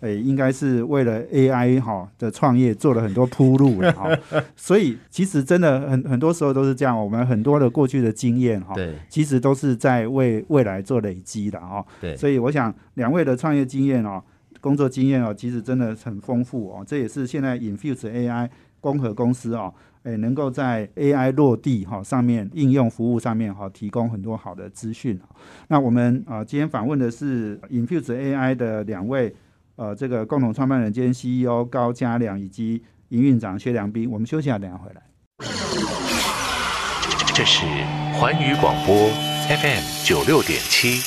[0.00, 4.08] 诶、应该是为了 AI 哈的创业做了很多铺路了哈。
[4.56, 11.84] 所以其实真的很很多时候都是这样，我们很多的过去的经验哈，对其实都是在为未来做累积的哈。
[12.00, 14.22] 对，所以我想两位的创业经验哦，
[14.62, 16.82] 工作经验哦，其实真的很丰富哦。
[16.86, 18.48] 这也是现在 Infuse AI
[18.80, 19.74] 光合公司哦，
[20.08, 25.20] 诶，能够在 AI 落地哈上面应用服务上面哈提供很多好的资讯。
[25.68, 29.34] 那我们啊今天访问的是 Infuse AI 的两位
[29.76, 34.10] 呃这个共同创办人兼 CEO 高嘉良以及营运长薛良斌。
[34.10, 35.02] 我们休息下，等下回来。
[37.34, 37.66] 这是
[38.14, 39.10] 环宇广播
[39.50, 41.02] FM 九六点七。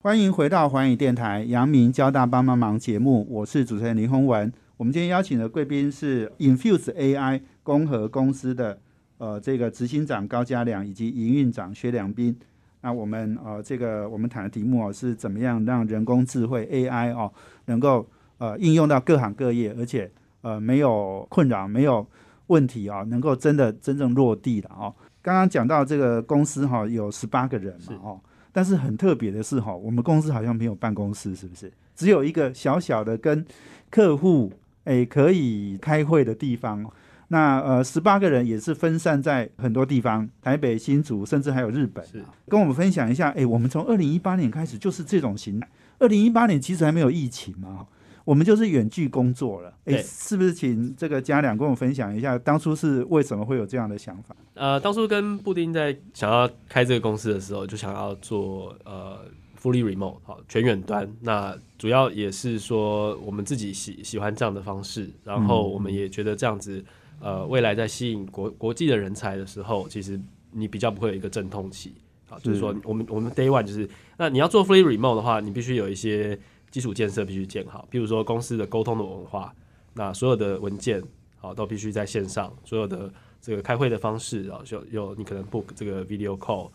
[0.00, 4.52] 欢迎回到环宇电台阳明交大帮帮忙节目，我是主持人林宏文。
[4.78, 8.78] 我们今天邀请的贵宾是 Infuse AI 公和公司的
[9.18, 12.38] 呃这个执行长高嘉良以及营运长薛良斌。
[12.82, 17.32] 那我们呃这个我们谈的题目哦是怎么样让人工智慧 AI 哦
[17.64, 18.06] 能够
[18.38, 20.08] 呃应用到各行各业，而且
[20.42, 22.06] 呃没有困扰、没有
[22.46, 24.94] 问题啊、能够真的真正落地的哦。
[25.20, 28.20] 刚刚讲到这个公司哈、有十八个人嘛哦，
[28.52, 31.72] 但是很特别的是哈、我们公司好像没有办公室，是不是？
[31.96, 33.44] 只有一个小小的跟
[33.90, 34.52] 客户
[34.88, 36.84] 诶可以开会的地方。
[37.30, 42.02] 那呃，十八个人也是分散在很多地方，台北、新竹，甚至还有日本。
[42.06, 45.68] 是跟我们分享一下，诶，我们从二零一八年开始就是这种形态。
[45.98, 47.86] 二零一八年其实还没有疫情嘛，
[48.24, 49.74] 我们就是远距工作了。
[49.84, 54.34] 诶，是不是请这个嘉良跟我分享一下，当初是为什么会有这样的想法？
[54.54, 59.18] 呃，当初跟布丁在想要开这个公司的时候，就想要做呃
[59.60, 61.10] fully remote 好全远端。
[61.20, 66.84] 那主要也是说我们自己喜喜欢这样的方式，然后我们也觉得这样子
[67.20, 70.20] 呃未来在吸引国国际的人才的时候，其实
[70.52, 71.92] 你比较不会有一个阵痛期。
[72.26, 76.38] 好，就是说我们我们 day one 就是，那你要做 fully remote 的话，你必须有一些
[76.70, 79.54] 基础建设必须建好，譬如说公司的沟通的文化，
[79.94, 81.02] 那所有的文件
[81.38, 86.72] 好都必须在线上，所有的这个开会的方式啊，有有你可能 book 这个 video call 好，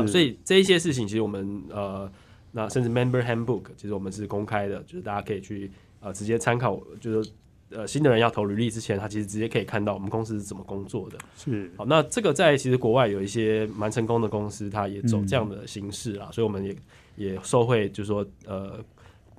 [0.00, 2.10] 那所以这一些事情其实我们呃，
[2.52, 7.30] 那甚至 member handbook 其实我们是公开的，就是大家可以去呃直接参考，就是
[7.70, 11.18] 呃新的人要投履历之前，他其实直接可以看到我们公司是怎么工作的。
[11.36, 16.76] 是好，那这个在其实国外有一些蛮成功的公司，它也走嗯这样的形式啊，所以我们也
[17.16, 18.78] 也受惠，就是说呃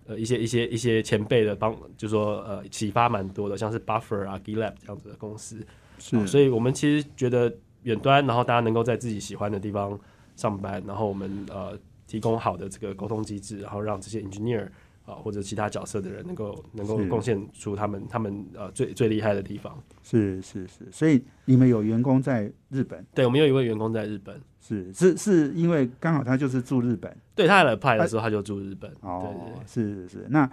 [0.06, 5.66] 呃一些一些一些前辈的帮，就是说呃启发蛮多的，像是 Buffer 啊、GitLab 这样子的公司。
[6.00, 10.00] 是，好所以我们其实觉得远端，然后大家能够在自己喜欢的地方
[10.36, 14.67] 上班，然后我们呃提供好的这个沟通机制，然后让这些 engineer
[15.06, 19.78] 啊、或者其他角色的人能够能够是贡献出他们他们呃最最厉害的地方。
[20.02, 24.39] 是是是，所以你们有员工在日本，对，我们有一位员工在日本。
[24.62, 27.13] 是是是因为刚好他就是住日本。
[27.36, 28.89] 对他来派的时候，他就住日本。
[28.91, 30.50] 对哦对对，是是是，那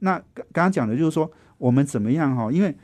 [0.00, 2.52] 那刚刚刚讲的就是说，我们怎么样哈？
[2.52, 2.76] 因为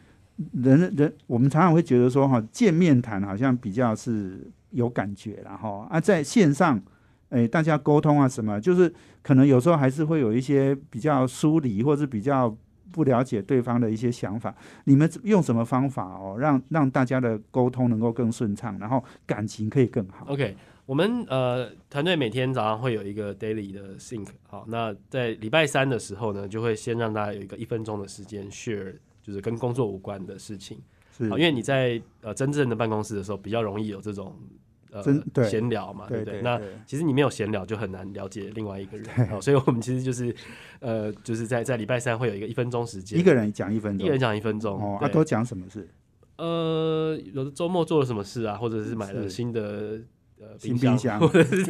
[0.54, 6.80] 人人我们常常会觉得说哈，见面谈好像比较是有感觉然后啊，在线上，
[7.28, 12.54] 哎，大家沟通啊什么，就是可能有时候还是会有一些比较疏离，或是比较
[12.92, 14.54] 不了解对方的一些想法。
[14.84, 20.56] 你们用什么方法哦，让让大家的沟通能够更顺畅，然后感情可以更好？OK，
[20.86, 30.80] 我们呃团队每天早上会有一个 daily 的 sync，好，那在礼拜三的时候呢，就会先让大家有一个一分钟的时间 share，就是跟工作无关的事情。
[31.24, 34.34] 是，因为你在呃真正的办公室的时候，比较容易有这种
[34.90, 35.02] 呃
[35.44, 36.42] 闲聊嘛，对不对？
[36.42, 39.28] 那其实你没有闲聊，就很难了解另外一个人。
[39.28, 40.34] 好，所以我们其实就是
[40.80, 44.80] 呃，就是在在礼拜三会有一个一分钟时间，一个人讲一分钟一个，人讲一分钟。
[44.80, 45.88] 哦，对啊，都讲什么事？
[46.36, 50.00] 呃，有的周末做了什么事啊，或者是买了新的
[50.40, 51.62] 呃新冰箱 或者是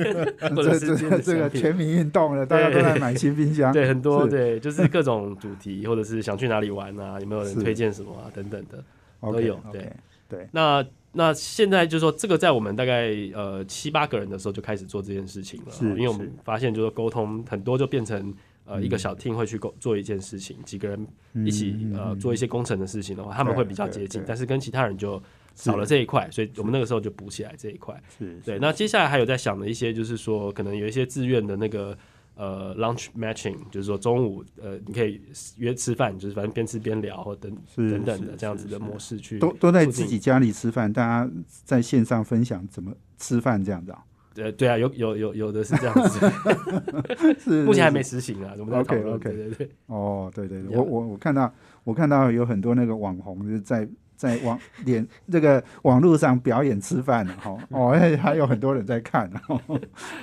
[1.23, 3.71] 这个全民运动了，大家都在买新冰箱。
[3.75, 8.83] 对很多是对，就是各种主题，或者是想去哪里玩啊，有没有人推荐什么啊等等的。
[9.21, 9.93] 都有对。
[10.29, 18.33] 对，那那现在就是说，这个在我们大概呃七八个人的时候就开始做这件事情了，是因为我们发现就是沟通很多就变成
[18.65, 21.05] 呃嗯一个小 team 会去沟做一件事情，几个人
[21.45, 25.21] 一起呃做一些工程的事情的话，他们会比较接近但是跟其他人就
[25.57, 28.01] 少了这一块，所以我们那个时候就补起来这一块。
[28.17, 31.99] 是，对，那接下来还有在想的一些，就是说可能有一些自愿的那个
[32.35, 35.21] 呃 lunch matching，就是说中午呃你可以
[35.57, 41.31] 约吃饭，就是反正边吃边聊或等是等等的这样子的模式去都都在自己家里吃饭，大家
[41.65, 44.05] 在线上分享怎么吃饭这样子啊？
[44.37, 46.33] 呃对啊，有有有有的是这样子，
[47.39, 49.15] 是，目前还没实行啊，我们在讨论。
[49.17, 51.53] OK，OK 对对对，哦，对对对，我我我看到
[51.83, 59.29] 我看到有很多那个网红就是在在网脸这个网络上表演吃饭的哈，哦，还还有很多人在看。
[59.49, 59.61] 哦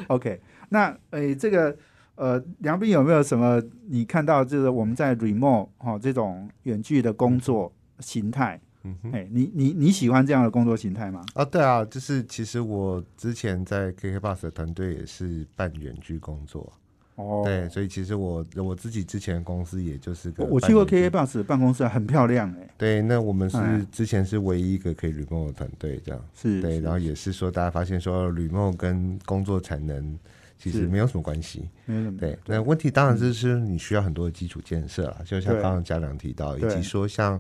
[0.08, 0.39] OK，
[0.70, 1.76] 那诶这个
[2.18, 8.59] 呃梁斌有没有什么你看到就是我们在 remote 哈、这种远距的工作形态？
[8.84, 9.11] 嗯哼。
[9.11, 11.24] 哎、你你你喜欢这样的工作形态吗？
[11.34, 16.72] 啊，对啊，就是其实我之前在 KK Bus 的团队也是办远距工作，
[17.15, 23.86] 哦，对，所以其实我我自己之前公司也就是个我我去过半年 KA Box 的办公室，很漂亮哎，对，那我们是哎。
[23.91, 26.20] 之前是唯一一个可以 remote 的团队，这样。
[26.41, 30.18] 对，是对然后也是说大家发现说 remote 跟工作产能
[30.58, 30.88] 其实是。
[30.88, 35.62] 没有什么关系，没有什么对，那问题当然就是你需要很多的基础建设啦，就像对。
[35.62, 37.39] 刚刚嘉良提到，以及说像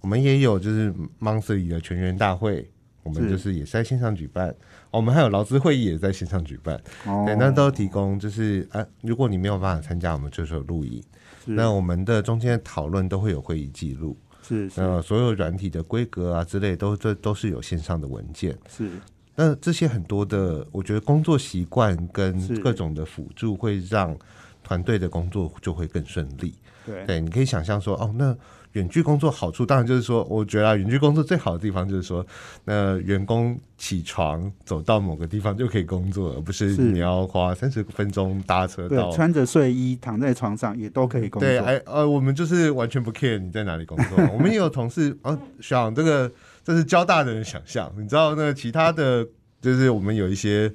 [0.00, 2.70] 我们也有就是 monthly 的全员大会，
[3.02, 4.48] 我们就是也是在线上举办，
[4.90, 7.24] 哦我们还有劳资会议也在线上举办，哦。
[7.26, 11.02] 对，那都提供就是啊，如果你没有办法参加，我们就是有录影，
[11.44, 14.80] 那我们的中间的讨论都会有会议记录，是是。
[14.80, 18.56] 那所有软体的规格啊之类都这都是有线上的文件。
[18.68, 18.88] 是
[19.36, 24.16] 那这些很多的，我觉得工作习惯跟各种的辅助，会让
[24.62, 26.54] 团队的工作就会更顺利。
[26.86, 28.36] 对对，你可以想象说，哦，那
[28.72, 32.24] 远距工作好处当然就是说，我觉得啊，远距工作最好的地方就是说，
[32.64, 39.10] 那员工起床走到某个地方就可以工作，而不是是你要花三十分钟搭车对到，。
[39.12, 44.18] 穿着睡衣躺在床上也都可以工作，对，哎呃，我们就是完全不 care 你在哪里工作。
[44.32, 46.30] 我们也有同事啊，想这个
[46.64, 49.26] 这是交大的人想象，你知道那其他的。
[49.60, 50.70] 就是我们有一些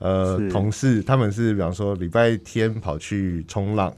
[0.00, 3.90] 呃同事，他们是比方说礼拜天跑去冲浪，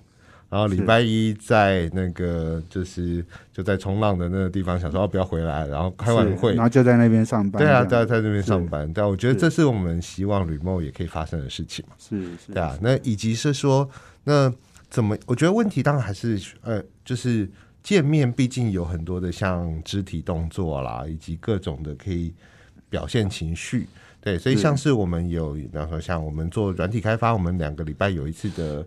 [0.49, 11.97] 然后礼拜一在那个就是就在冲浪的那个地方想说要不要回来，然后开完会然，后就在那边上班，对啊，对啊在在这边上班，对啊，我觉得是这是我们希望 remote 也可以发生的事情嘛。
[11.99, 13.91] 是是，对啊，那以及是说，
[14.23, 14.49] 那
[14.89, 15.19] 怎么？
[15.27, 17.51] 我觉得问题当然还是呃，就是
[17.87, 22.35] 见面，毕竟有很多的像肢体动作啦，以及各种的可以
[22.91, 23.87] 表现情绪。
[24.21, 28.85] 对，所以像是我们有，比方说像我们做软体开发，我们两个礼拜有一次的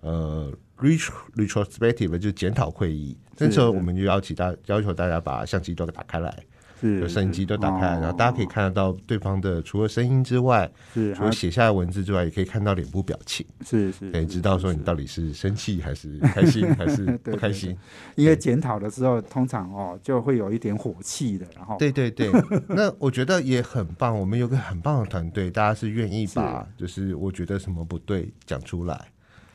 [0.00, 6.34] 呃 retro retrospective 就是检讨会议，那时候我们就邀请大要求大家把相机都打开来，
[6.80, 13.44] 是有摄影机都打开然后大家可以看得到对方的除了声音之外，是除了写下来文字之外，也可以看到脸部表情。
[13.64, 17.76] 是是，可以知道说你到底是生气还是开心 还是不开心。
[18.14, 22.30] 因为检讨的时候，通常哦就会有一点火气的，然后对对对，
[22.68, 24.18] 那我觉得也很棒。
[24.18, 29.08] 我们有个很棒的团队，大家是愿意把就是我觉得什么不对讲出来。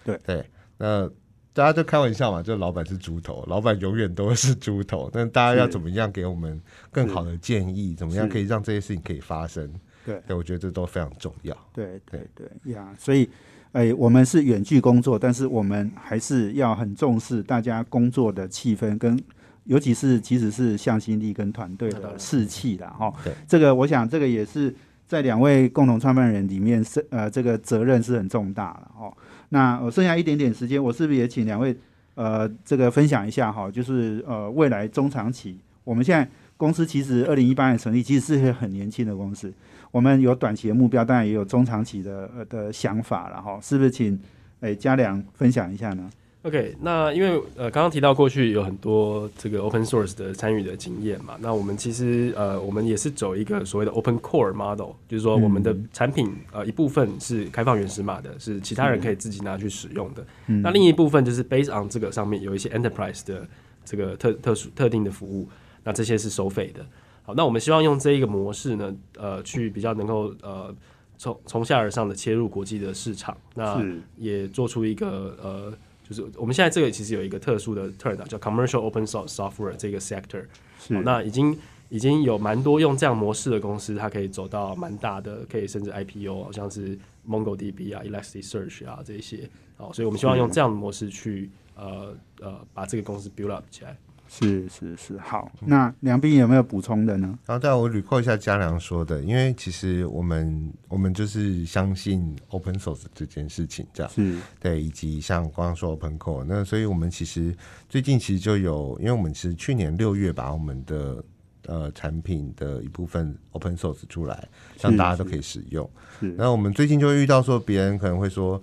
[0.04, 0.46] 对对，
[0.78, 1.10] 那
[1.54, 5.10] 大家就开玩笑嘛，就老板是猪头，老板永远都是猪头。
[5.14, 6.60] 那大家要怎么样给我们
[6.92, 7.94] 更好的建议？
[7.96, 9.72] 怎么样可以让这些事情可以发生？
[10.06, 11.56] 对对，我觉得这都非常重要。
[11.74, 13.30] 对对对呀，所以。
[13.74, 19.20] 哎，我们是远距工作，但是我们还是要很重视大家工作的气氛，跟
[19.64, 22.96] 尤其是其实是向心力跟团队的士气啦。
[23.00, 23.34] 哈对。
[23.48, 24.72] 这个我想，这个也是
[25.14, 29.16] 在两位共同创办人里面是呃，这个责任是很重大了哦。
[29.50, 31.76] 那我剩下一点点时间，我是不是也请两位
[32.16, 33.70] 呃，这个分享一下哈？
[33.70, 39.54] 就是呃，未来中长期，我们现在公司其实二零一八年成立，其实是一个很年轻的公司。
[39.92, 44.20] 我们有短期的目标，当然也有中长期的呃的想法了哈，是不是请
[44.62, 46.10] 诶嘉良分享一下呢？
[46.44, 60.26] OK，那因为呃刚刚提到过去有很多这个 open source 的参与的经验嘛，那我们其实呃我们也是走一个所谓的 open core model，就是说我们的产品呃一部分是开放原始码的，是其他人可以自己拿去使用的。
[60.48, 63.48] 嗯那另一部分就是 based on 这个上面有一些 enterprise 的
[63.86, 65.48] 这个特特殊特定的服务，
[65.86, 66.86] 那这些是收费的。
[67.24, 70.76] 好，那我们希望用这一个模式呢，呃，去比较能够呃
[71.18, 75.74] 从从下而上的切入国际的市场，那是也做出一个呃，
[76.04, 80.46] 就是我们现在这个其实有一个特殊的 turn 啊叫 commercial open source software 这个 sector，
[80.80, 80.96] 是。
[80.96, 81.58] 好那已经
[81.90, 86.98] 已经有蛮多用这样模式的公司，它可以走到蛮大的，可以甚至 IPO，好像是
[87.28, 93.98] MongoDB 啊、Elasticsearch 啊这一些，好，所以我们希望用这样的模式去呃呃把这个公司 build up 起来。
[94.40, 95.52] 是是是，好。
[95.60, 97.38] 那梁斌有没有补充的呢？
[97.46, 107.56] 然后，对我捋扣一下嘉良说的，因为其实我们我们就是相信 open source 这件事情，这样是对，以及像刚刚说 open core，那所以我们其实
[107.88, 111.24] 最近其实就有，因为我们是去年六月把我们的
[111.68, 114.48] 呃产品的一部分 open source 出来，
[114.82, 115.88] 让大家都可以使用。
[116.20, 118.60] 是然后我们最近就会遇到说，别人可能会说，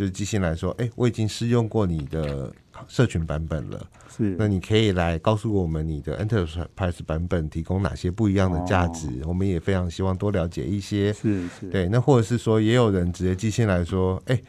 [0.00, 2.50] 就是寄信来说，哎、我已经试用过你的
[2.88, 3.86] 社群版本了，
[4.16, 9.10] 是那你可以来告诉我们你的 Enterprise 版本提供哪些不一样的价值？
[9.26, 11.12] 我们也非常希望多了解一些。
[11.12, 14.42] 是是，对，那或者是说，也有人直接寄信来说，哎、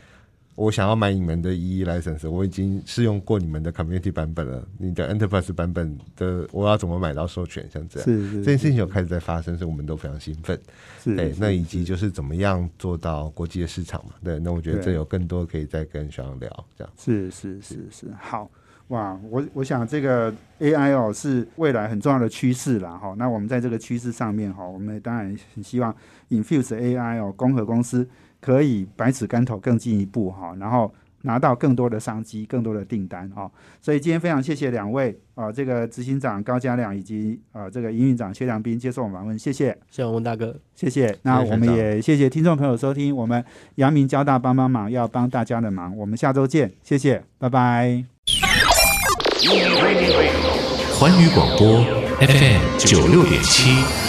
[0.62, 7.68] 我想要买你们的 EE license，我已经试用过你们的 Community 版本了，你的 Enterprise 版本的我要怎么买到授权？
[7.68, 10.59] 像这样，是是这件事情有开始在发生，所以我们都非常兴奋。
[11.03, 14.14] 是对，是那以及就是怎么样做到国际的市场嘛？
[14.24, 16.93] 对，那我觉得对这有更多可以再跟小杨聊，这样。
[16.95, 18.47] 是是是是，好
[18.89, 19.20] 哇！
[19.32, 23.16] 我我想这个 AI 哦是未来很重要的趋势啦哈。
[23.18, 25.95] 那我们在这个趋势上面哈，我们当然很希望
[26.30, 28.07] Infuse AI 哦，公和公司
[28.41, 33.49] 可以百尺竿头更进一步哈，然后拿到更多的商机、更多的订单哦。
[33.79, 39.69] 所以今天非常谢谢两位啊、这个执行长高家亮以及啊、这个营运长薛良斌接受我们访问，谢谢。
[39.89, 40.55] 谢谢文大哥。
[40.75, 48.03] 谢谢，那我们也谢谢听众朋友收听，我们阳明交大帮帮忙要帮大家的忙，我们下周见，谢谢，拜拜。
[50.99, 51.83] 环宇广播
[52.19, 54.00] FM 九六点七。